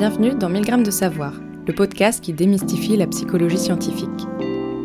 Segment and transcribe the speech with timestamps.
[0.00, 1.34] Bienvenue dans 1000 grammes de savoir,
[1.66, 4.08] le podcast qui démystifie la psychologie scientifique.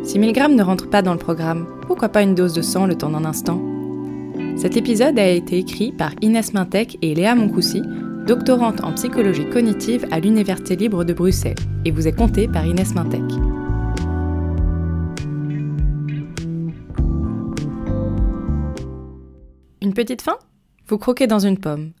[0.04, 2.84] Si 1000 grammes ne rentre pas dans le programme, pourquoi pas une dose de sang
[2.84, 3.58] le temps d'un instant?
[4.58, 7.80] Cet épisode a été écrit par Inès Mintec et Léa Moncoussi,
[8.26, 11.56] doctorante en psychologie cognitive à l'Université libre de Bruxelles,
[11.86, 13.22] et vous est compté par Inès Mintec.
[19.80, 20.36] Une petite faim?
[20.88, 21.92] Vous croquez dans une pomme.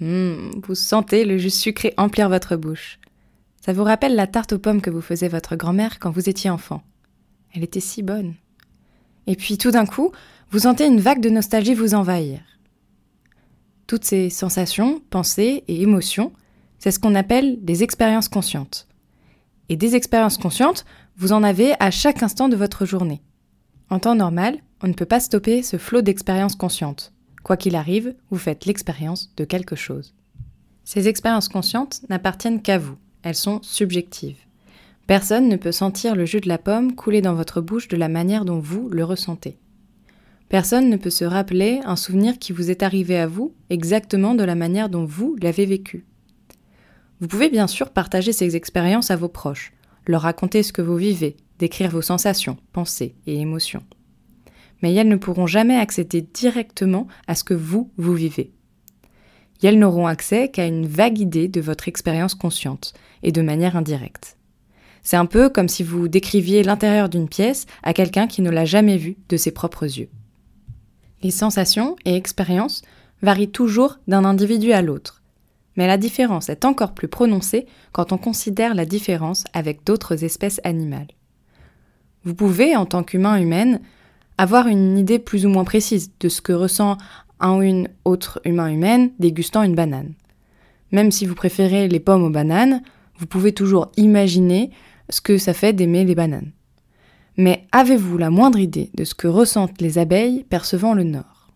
[0.00, 2.98] Mmh, vous sentez le jus sucré emplir votre bouche.
[3.60, 6.48] Ça vous rappelle la tarte aux pommes que vous faisait votre grand-mère quand vous étiez
[6.48, 6.82] enfant.
[7.52, 8.34] Elle était si bonne.
[9.26, 10.12] Et puis tout d'un coup,
[10.50, 12.40] vous sentez une vague de nostalgie vous envahir.
[13.86, 16.32] Toutes ces sensations, pensées et émotions,
[16.78, 18.88] c'est ce qu'on appelle des expériences conscientes.
[19.68, 23.20] Et des expériences conscientes, vous en avez à chaque instant de votre journée.
[23.90, 27.12] En temps normal, on ne peut pas stopper ce flot d'expériences conscientes.
[27.42, 30.14] Quoi qu'il arrive, vous faites l'expérience de quelque chose.
[30.84, 34.38] Ces expériences conscientes n'appartiennent qu'à vous, elles sont subjectives.
[35.06, 38.08] Personne ne peut sentir le jus de la pomme couler dans votre bouche de la
[38.08, 39.58] manière dont vous le ressentez.
[40.48, 44.44] Personne ne peut se rappeler un souvenir qui vous est arrivé à vous exactement de
[44.44, 46.06] la manière dont vous l'avez vécu.
[47.20, 49.72] Vous pouvez bien sûr partager ces expériences à vos proches,
[50.06, 53.82] leur raconter ce que vous vivez, décrire vos sensations, pensées et émotions
[54.82, 58.52] mais elles ne pourront jamais accéder directement à ce que vous, vous vivez.
[59.62, 64.36] elles n'auront accès qu'à une vague idée de votre expérience consciente, et de manière indirecte.
[65.02, 68.64] C'est un peu comme si vous décriviez l'intérieur d'une pièce à quelqu'un qui ne l'a
[68.64, 70.10] jamais vue de ses propres yeux.
[71.22, 72.82] Les sensations et expériences
[73.22, 75.22] varient toujours d'un individu à l'autre,
[75.76, 80.60] mais la différence est encore plus prononcée quand on considère la différence avec d'autres espèces
[80.64, 81.08] animales.
[82.24, 83.80] Vous pouvez, en tant qu'humain humaine,
[84.40, 86.96] avoir une idée plus ou moins précise de ce que ressent
[87.40, 90.14] un ou une autre humain humaine dégustant une banane.
[90.92, 92.80] Même si vous préférez les pommes aux bananes,
[93.18, 94.70] vous pouvez toujours imaginer
[95.10, 96.52] ce que ça fait d'aimer les bananes.
[97.36, 101.50] Mais avez-vous la moindre idée de ce que ressentent les abeilles percevant le nord?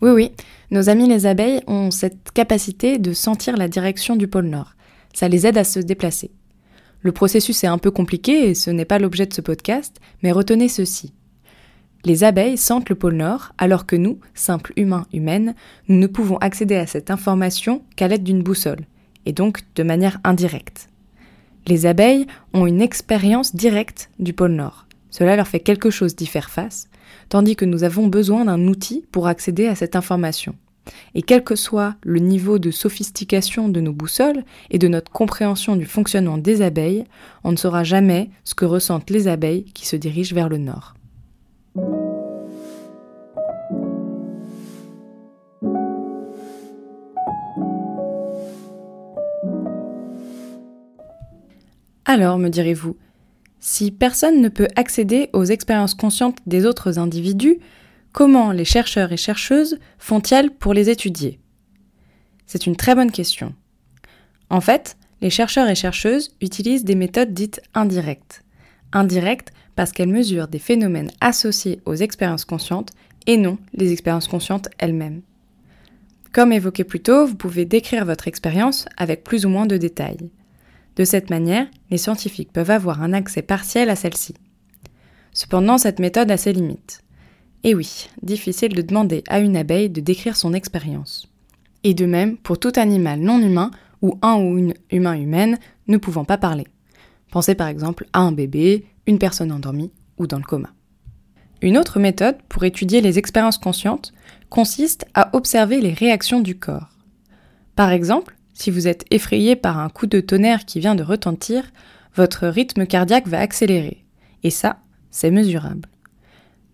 [0.00, 0.30] Oui, oui,
[0.70, 4.74] nos amis les abeilles ont cette capacité de sentir la direction du pôle nord.
[5.14, 6.30] Ça les aide à se déplacer.
[7.00, 10.30] Le processus est un peu compliqué et ce n'est pas l'objet de ce podcast, mais
[10.30, 11.12] retenez ceci.
[12.06, 15.54] Les abeilles sentent le pôle Nord, alors que nous, simples humains humaines,
[15.88, 18.84] nous ne pouvons accéder à cette information qu'à l'aide d'une boussole,
[19.24, 20.90] et donc de manière indirecte.
[21.66, 24.86] Les abeilles ont une expérience directe du pôle Nord.
[25.08, 26.88] Cela leur fait quelque chose d'y faire face,
[27.30, 30.54] tandis que nous avons besoin d'un outil pour accéder à cette information.
[31.14, 35.74] Et quel que soit le niveau de sophistication de nos boussoles et de notre compréhension
[35.74, 37.04] du fonctionnement des abeilles,
[37.44, 40.94] on ne saura jamais ce que ressentent les abeilles qui se dirigent vers le nord.
[52.04, 52.96] Alors, me direz-vous,
[53.60, 57.58] si personne ne peut accéder aux expériences conscientes des autres individus,
[58.12, 61.40] comment les chercheurs et chercheuses font-ils pour les étudier?
[62.46, 63.54] C'est une très bonne question.
[64.50, 68.44] En fait, les chercheurs et chercheuses utilisent des méthodes dites indirectes.
[68.92, 72.92] Indirectes parce qu'elles mesurent des phénomènes associés aux expériences conscientes
[73.26, 75.22] et non les expériences conscientes elles-mêmes.
[76.32, 80.30] Comme évoqué plus tôt, vous pouvez décrire votre expérience avec plus ou moins de détails.
[80.96, 84.34] De cette manière, les scientifiques peuvent avoir un accès partiel à celle-ci.
[85.32, 87.02] Cependant, cette méthode a ses limites.
[87.64, 91.28] Et oui, difficile de demander à une abeille de décrire son expérience.
[91.82, 93.70] Et de même pour tout animal non humain
[94.02, 96.66] ou un ou une humain humaine ne pouvant pas parler.
[97.30, 100.70] Pensez par exemple à un bébé, une personne endormie ou dans le coma.
[101.62, 104.12] Une autre méthode pour étudier les expériences conscientes
[104.50, 106.90] consiste à observer les réactions du corps.
[107.74, 111.64] Par exemple, si vous êtes effrayé par un coup de tonnerre qui vient de retentir,
[112.14, 114.04] votre rythme cardiaque va accélérer.
[114.42, 114.78] Et ça,
[115.10, 115.88] c'est mesurable.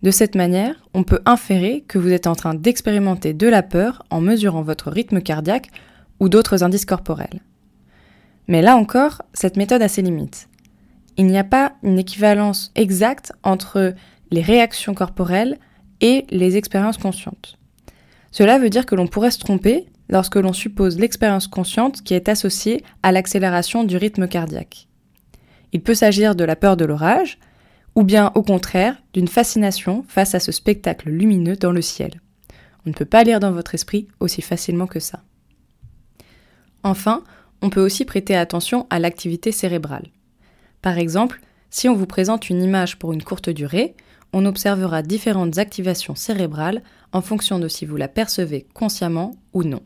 [0.03, 4.03] De cette manière, on peut inférer que vous êtes en train d'expérimenter de la peur
[4.09, 5.69] en mesurant votre rythme cardiaque
[6.19, 7.41] ou d'autres indices corporels.
[8.47, 10.47] Mais là encore, cette méthode a ses limites.
[11.17, 13.93] Il n'y a pas une équivalence exacte entre
[14.31, 15.57] les réactions corporelles
[15.99, 17.57] et les expériences conscientes.
[18.31, 22.29] Cela veut dire que l'on pourrait se tromper lorsque l'on suppose l'expérience consciente qui est
[22.29, 24.87] associée à l'accélération du rythme cardiaque.
[25.73, 27.39] Il peut s'agir de la peur de l'orage,
[27.95, 32.21] ou bien au contraire d'une fascination face à ce spectacle lumineux dans le ciel.
[32.85, 35.23] On ne peut pas lire dans votre esprit aussi facilement que ça.
[36.83, 37.23] Enfin,
[37.61, 40.07] on peut aussi prêter attention à l'activité cérébrale.
[40.81, 43.95] Par exemple, si on vous présente une image pour une courte durée,
[44.33, 46.81] on observera différentes activations cérébrales
[47.11, 49.81] en fonction de si vous la percevez consciemment ou non.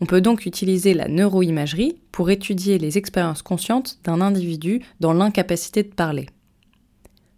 [0.00, 5.82] On peut donc utiliser la neuroimagerie pour étudier les expériences conscientes d'un individu dans l'incapacité
[5.82, 6.26] de parler.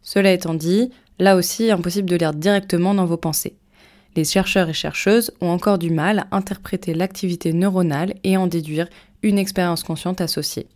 [0.02, 3.56] Cela étant dit, là aussi impossible de lire directement dans vos pensées.
[4.16, 8.88] Les chercheurs et chercheuses ont encore du mal à interpréter l'activité neuronale et en déduire
[9.22, 10.66] une expérience consciente associée.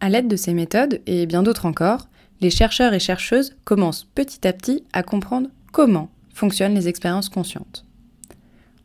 [0.00, 2.08] À l'aide de ces méthodes, et bien d'autres encore,
[2.40, 7.84] les chercheurs et chercheuses commencent petit à petit à comprendre comment fonctionnent les expériences conscientes.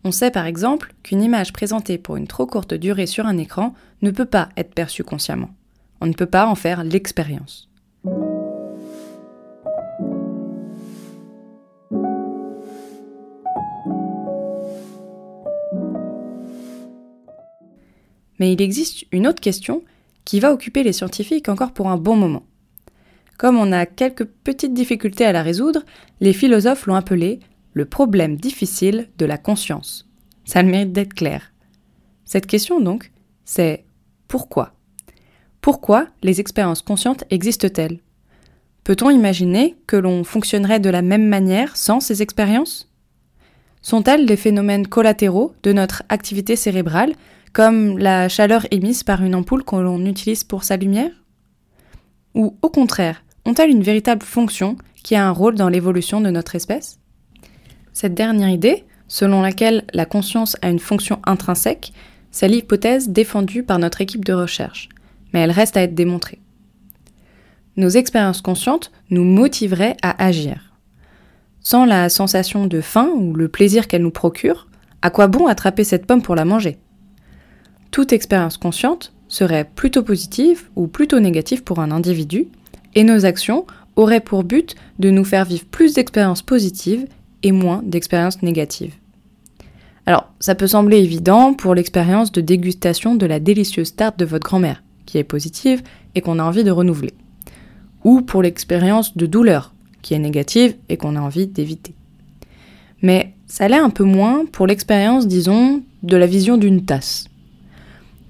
[0.05, 3.73] On sait par exemple qu'une image présentée pour une trop courte durée sur un écran
[4.01, 5.49] ne peut pas être perçue consciemment.
[6.01, 7.69] On ne peut pas en faire l'expérience.
[18.39, 19.83] Mais il existe une autre question
[20.25, 22.43] qui va occuper les scientifiques encore pour un bon moment.
[23.37, 25.83] Comme on a quelques petites difficultés à la résoudre,
[26.19, 27.39] les philosophes l'ont appelé
[27.73, 30.07] le problème difficile de la conscience.
[30.45, 31.51] Ça le mérite d'être clair.
[32.25, 33.11] Cette question donc,
[33.45, 33.85] c'est
[34.27, 34.73] pourquoi?
[35.61, 37.99] Pourquoi les expériences conscientes existent-elles?
[38.83, 42.91] Peut-on imaginer que l'on fonctionnerait de la même manière sans ces expériences?
[43.81, 47.13] Sont-elles des phénomènes collatéraux de notre activité cérébrale,
[47.53, 51.11] comme la chaleur émise par une ampoule que l'on utilise pour sa lumière?
[52.33, 56.55] Ou au contraire, ont-elles une véritable fonction qui a un rôle dans l'évolution de notre
[56.55, 56.99] espèce?
[57.93, 61.93] Cette dernière idée, selon laquelle la conscience a une fonction intrinsèque,
[62.31, 64.89] c'est l'hypothèse défendue par notre équipe de recherche,
[65.33, 66.39] mais elle reste à être démontrée.
[67.77, 70.73] Nos expériences conscientes nous motiveraient à agir.
[71.59, 74.67] Sans la sensation de faim ou le plaisir qu'elle nous procure,
[75.01, 76.77] à quoi bon attraper cette pomme pour la manger?
[77.91, 82.47] Toute expérience consciente serait plutôt positive ou plutôt négative pour un individu,
[82.95, 87.05] et nos actions auraient pour but de nous faire vivre plus d'expériences positives
[87.43, 88.95] et moins d'expériences négatives.
[90.05, 94.45] Alors, ça peut sembler évident pour l'expérience de dégustation de la délicieuse tarte de votre
[94.45, 95.81] grand-mère, qui est positive
[96.15, 97.13] et qu'on a envie de renouveler.
[98.03, 101.93] Ou pour l'expérience de douleur, qui est négative et qu'on a envie d'éviter.
[103.01, 107.27] Mais ça l'est un peu moins pour l'expérience, disons, de la vision d'une tasse.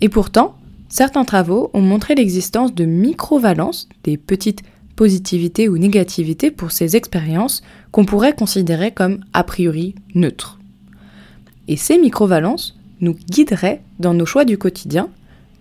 [0.02, 0.56] Et pourtant,
[0.90, 4.62] certains travaux ont montré l'existence de microvalences, des petites
[4.96, 7.62] positivité ou négativité pour ces expériences
[7.92, 10.60] qu'on pourrait considérer comme a priori neutres.
[11.68, 15.10] Et ces microvalences nous guideraient dans nos choix du quotidien,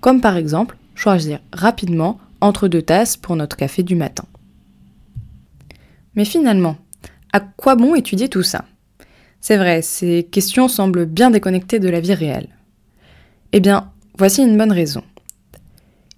[0.00, 4.24] comme par exemple choisir rapidement entre deux tasses pour notre café du matin.
[6.14, 6.76] Mais finalement,
[7.32, 8.64] à quoi bon étudier tout ça?
[9.40, 12.48] C'est vrai, ces questions semblent bien déconnectées de la vie réelle.
[13.52, 15.02] Eh bien, voici une bonne raison.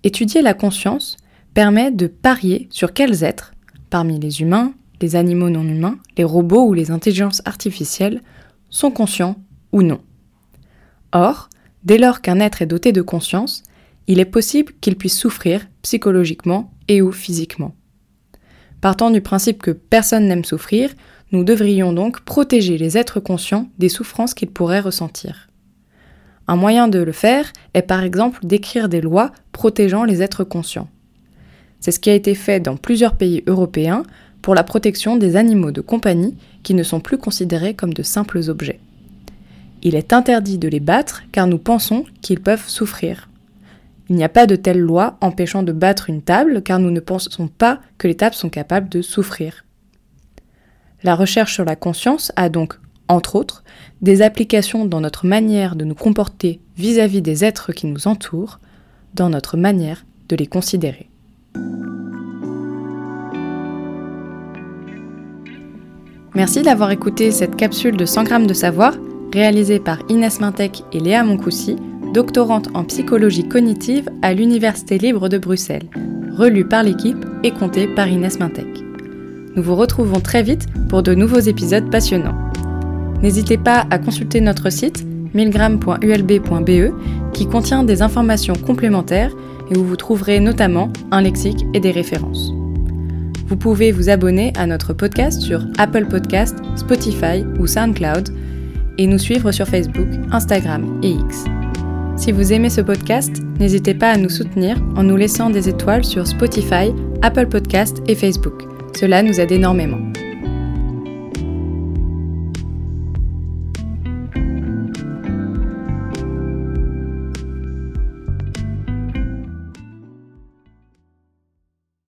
[0.02, 1.16] Étudier la conscience
[1.54, 3.54] permet de parier sur quels êtres,
[3.88, 8.20] parmi les humains, les animaux non humains, les robots ou les intelligences artificielles,
[8.70, 9.36] sont conscients
[9.72, 10.00] ou non.
[11.12, 11.48] Or,
[11.84, 13.62] dès lors qu'un être est doté de conscience,
[14.08, 17.74] il est possible qu'il puisse souffrir psychologiquement et ou physiquement.
[18.80, 20.92] Partant du principe que personne n'aime souffrir,
[21.32, 25.48] nous devrions donc protéger les êtres conscients des souffrances qu'ils pourraient ressentir.
[26.46, 30.90] Un moyen de le faire est par exemple d'écrire des lois protégeant les êtres conscients.
[31.84, 34.04] C'est ce qui a été fait dans plusieurs pays européens
[34.40, 38.40] pour la protection des animaux de compagnie qui ne sont plus considérés comme de simples
[38.48, 38.80] objets.
[39.82, 43.28] Il est interdit de les battre car nous pensons qu'ils peuvent souffrir.
[44.08, 47.00] Il n'y a pas de telle loi empêchant de battre une table car nous ne
[47.00, 49.66] pensons pas que les tables sont capables de souffrir.
[51.02, 53.62] La recherche sur la conscience a donc, entre autres,
[54.00, 58.58] des applications dans notre manière de nous comporter vis-à-vis -vis des êtres qui nous entourent,
[59.12, 61.10] dans notre manière de les considérer.
[66.34, 68.94] Merci d'avoir écouté cette capsule de 100 grammes de savoir
[69.32, 71.76] réalisée par Inès Mintec et Léa Moncoussi,
[72.12, 75.88] doctorante en psychologie cognitive à l'Université libre de Bruxelles,
[76.36, 78.66] relue par l'équipe et comptée par Inès Mintec.
[79.54, 82.50] Nous vous retrouvons très vite pour de nouveaux épisodes passionnants.
[83.22, 85.06] N'hésitez pas à consulter notre site
[85.36, 89.30] 1000g.ulb.be qui contient des informations complémentaires
[89.70, 92.52] et où vous trouverez notamment un lexique et des références.
[93.46, 98.30] Vous pouvez vous abonner à notre podcast sur Apple Podcast, Spotify ou SoundCloud
[98.98, 101.44] et nous suivre sur Facebook, Instagram et X.
[102.16, 106.04] Si vous aimez ce podcast, n'hésitez pas à nous soutenir en nous laissant des étoiles
[106.04, 106.92] sur Spotify,
[107.22, 108.62] Apple Podcast et Facebook.
[108.96, 110.13] Cela nous aide énormément.